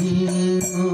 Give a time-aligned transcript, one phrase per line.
[0.00, 0.91] नहीं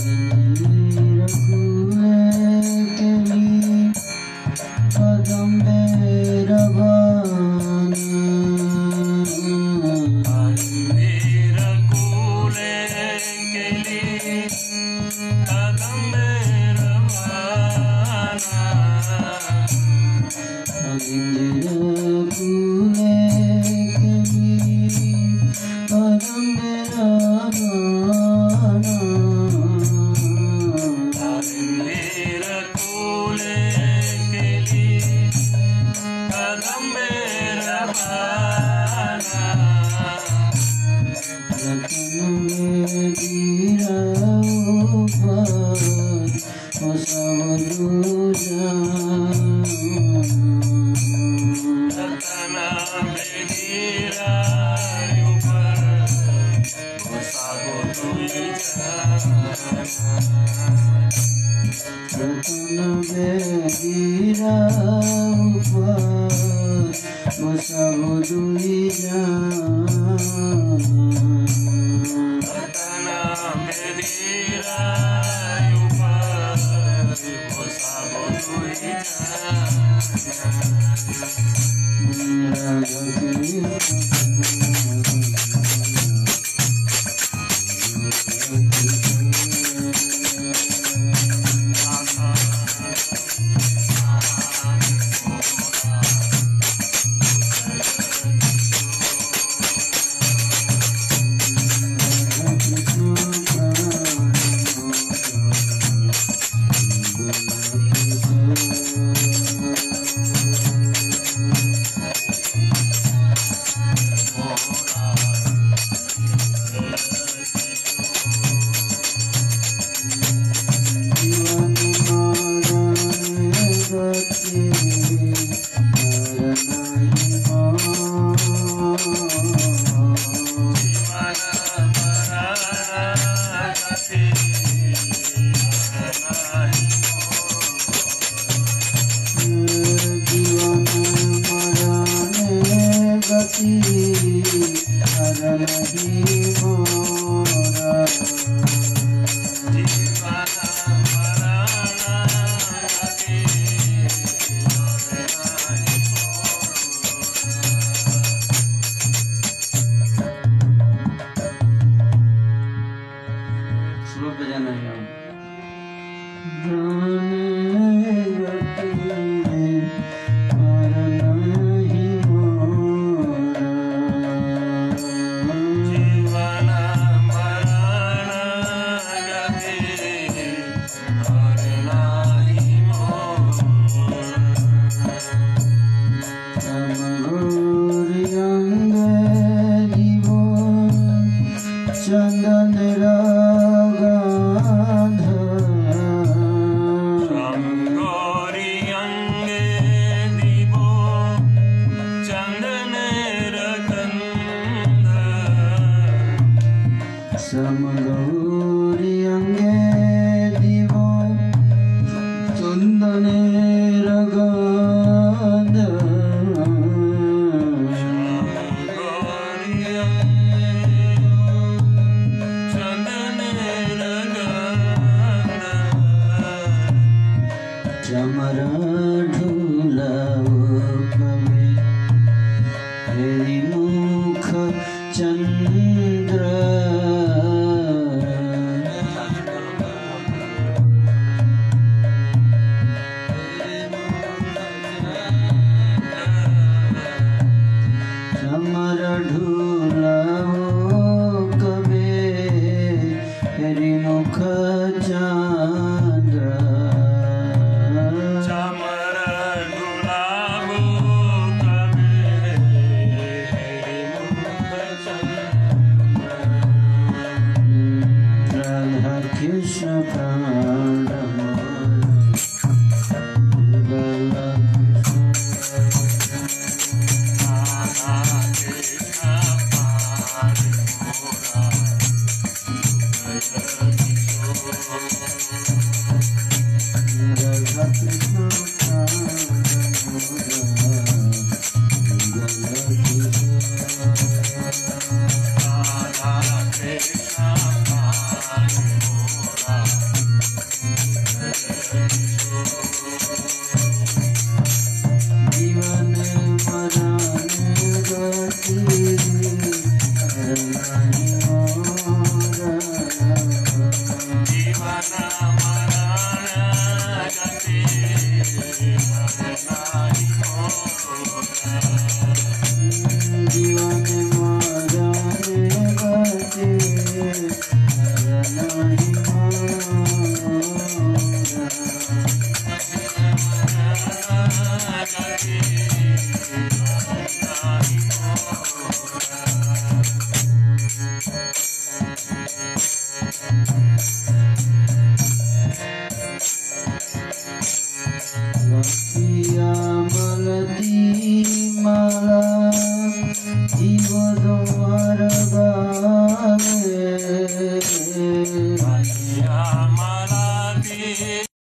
[0.00, 0.39] thousand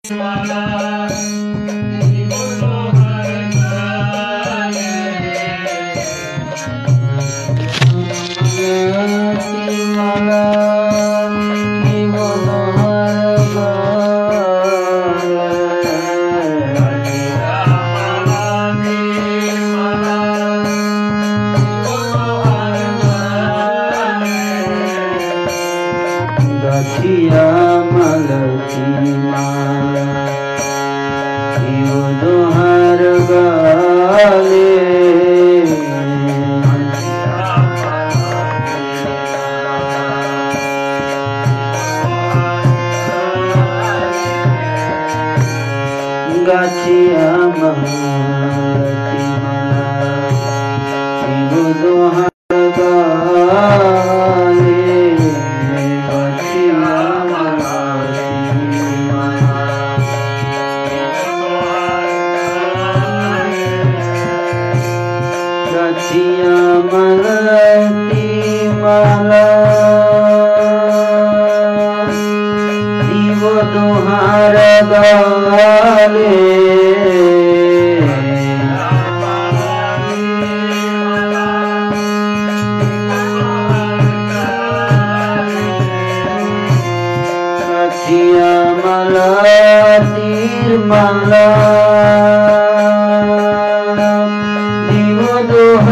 [0.09, 0.98] Bye.
[46.49, 47.38] গাছিয়া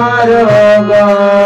[0.06, 0.30] दोहार
[0.88, 1.45] गाले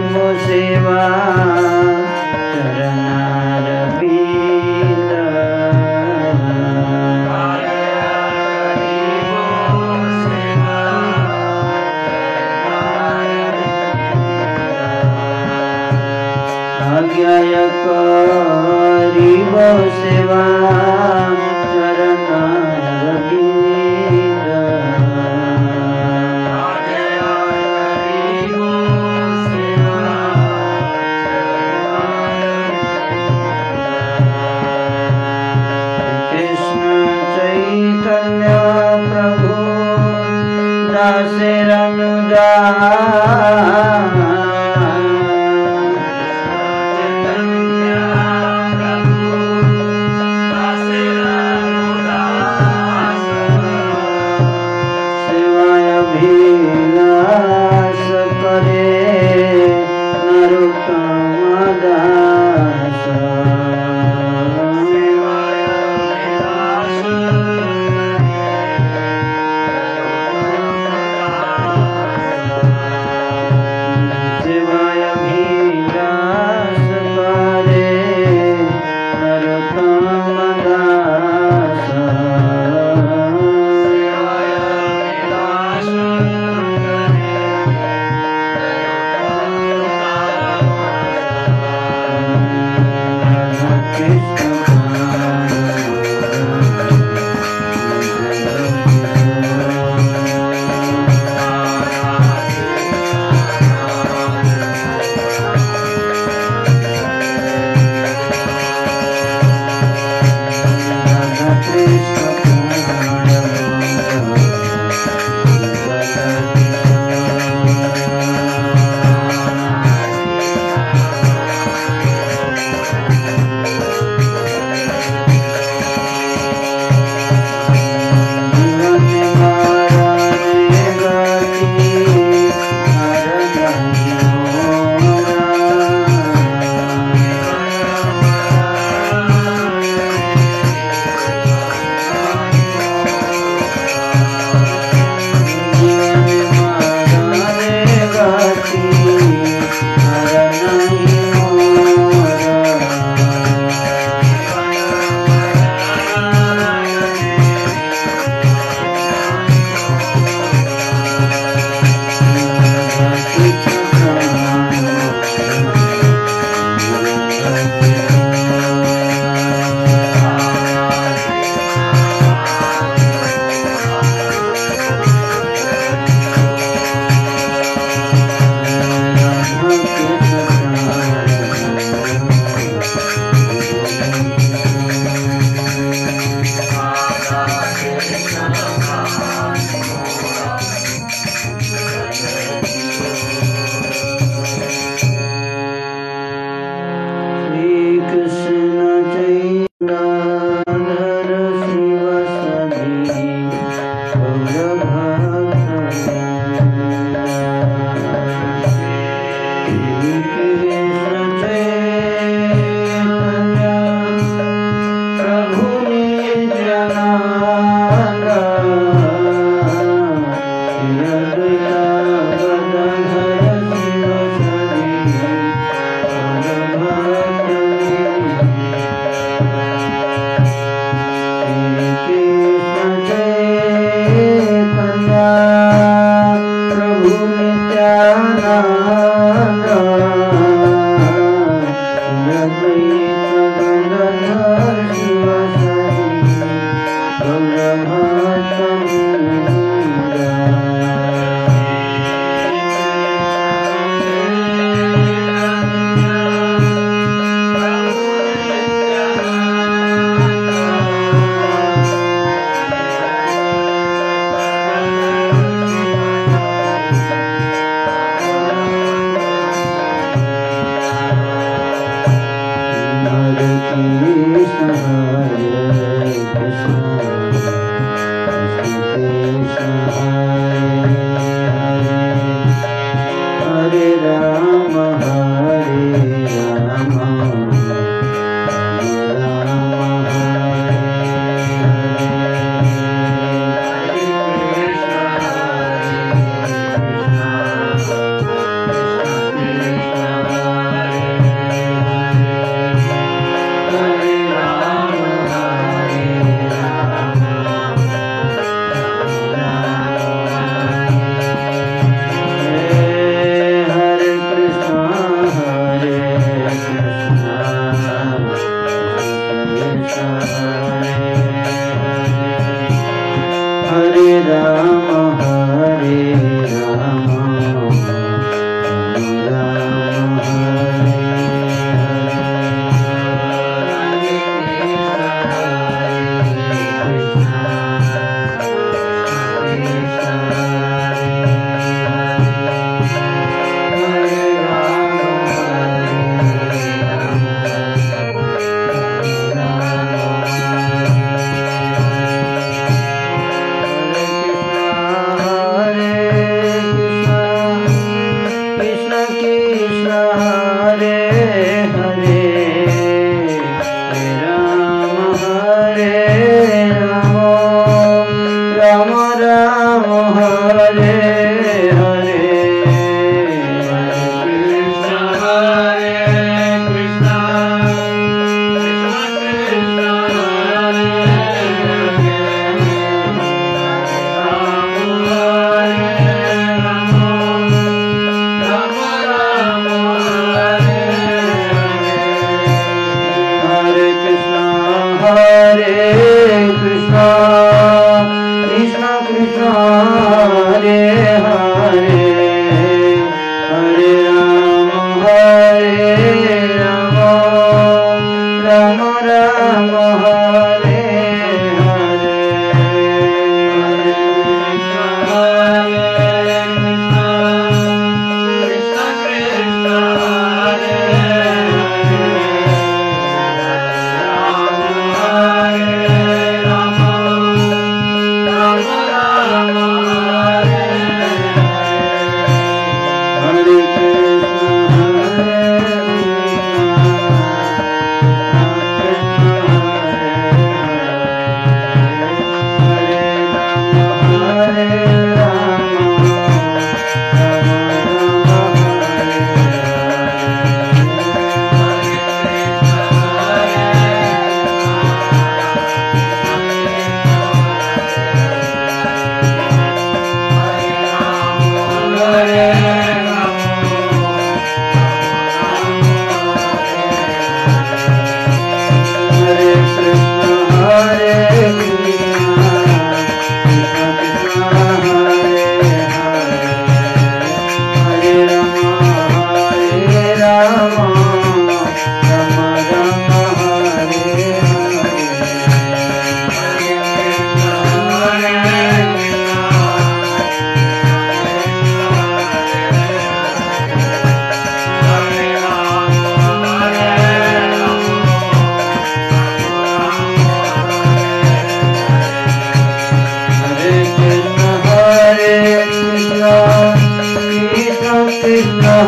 [0.00, 1.71] मो सेवा।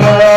[0.01, 0.34] Father.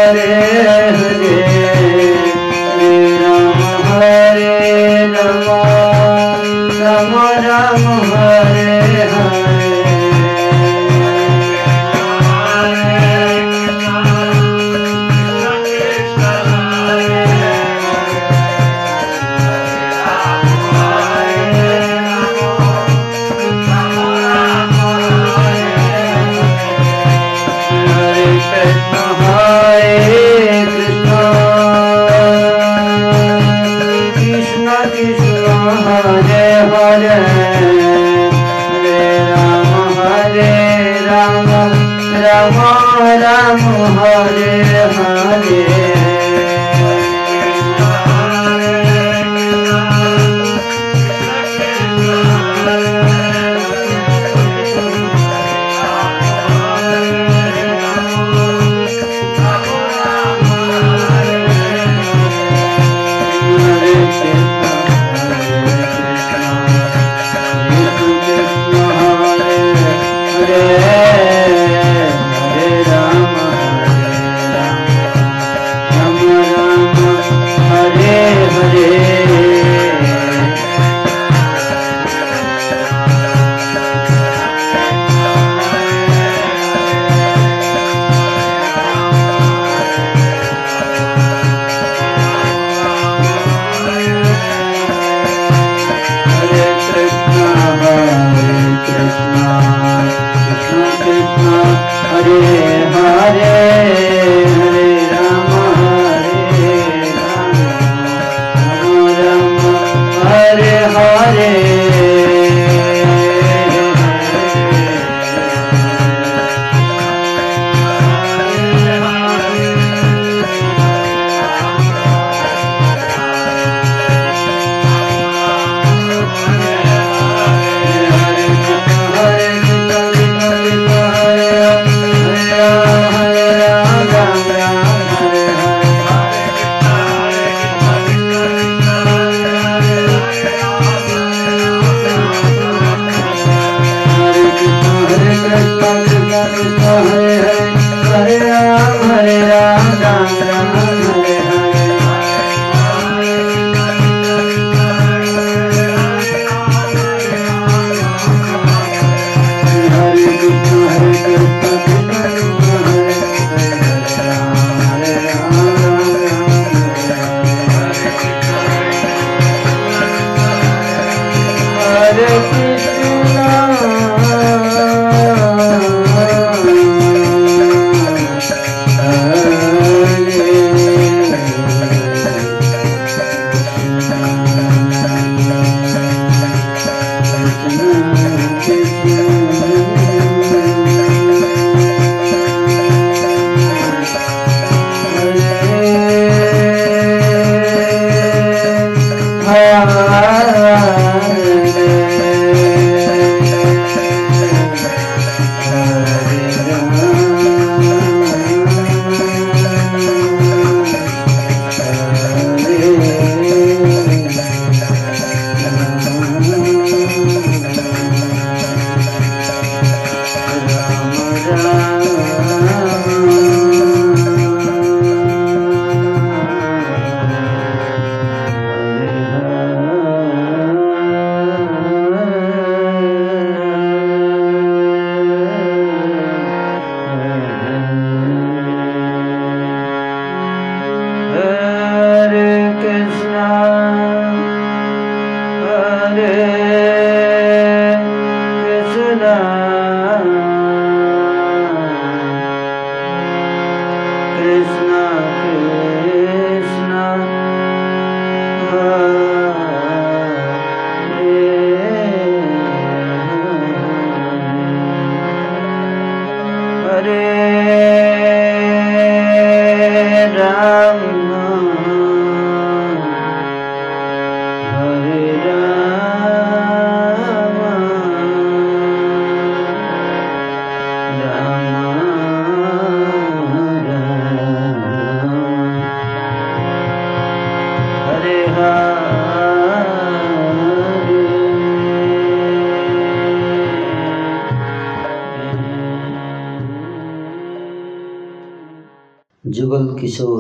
[199.80, 201.07] हरे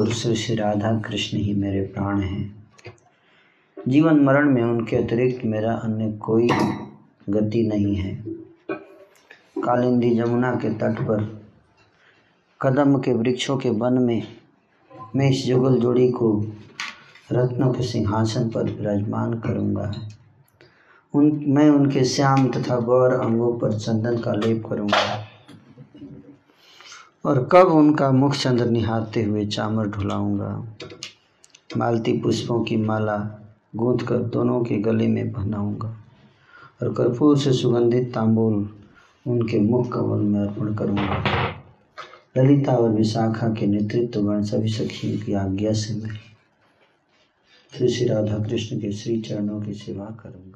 [0.09, 2.63] श्री श्री राधा कृष्ण ही मेरे प्राण हैं।
[3.87, 6.49] जीवन मरण में उनके अतिरिक्त मेरा अन्य कोई
[7.29, 8.23] गति नहीं है।
[9.63, 11.41] कालिंदी जमुना के तट पर,
[12.61, 14.27] कदम के वृक्षों के वन में,
[15.15, 16.45] मैं इस जुगल जोड़ी को
[17.31, 19.93] रत्नों के सिंहासन पर विराजमान करूँगा।
[21.13, 25.16] उन, मैं उनके श्याम तथा गौर अंगों पर चंदन का लेप करूँगा।
[27.27, 30.51] और कब उनका मुख चंद्र निहारते हुए चामर ढुलाऊँगा।
[31.77, 33.17] मालती पुष्पों की माला
[33.75, 35.87] गूंथ कर दोनों के गले में पहनाऊँगा
[36.81, 38.69] और कर्पूर से सुगंधित तांबूल
[39.25, 41.23] उनके मुख कमल में अर्पण करूँगा।
[42.37, 46.15] ललिता और विशाखा के नेतृत्व गण सभी सखियों की आज्ञा से मैं
[47.73, 50.46] श्री श्री राधा कृष्ण के श्री चरणों की सेवा करूँगा